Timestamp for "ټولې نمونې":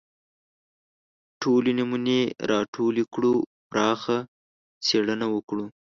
1.41-2.19